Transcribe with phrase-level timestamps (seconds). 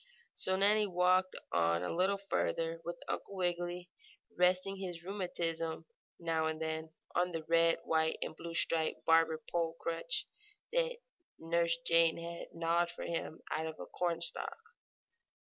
[0.33, 3.91] So Nannie walked on a little farther, with Uncle Wiggily
[4.35, 5.85] resting his rheumatism,
[6.19, 10.25] now and then, on the red, white and blue striped barber pole crutch
[10.71, 10.97] that
[11.37, 14.57] Nurse Jane had gnawed for him out of a cornstalk.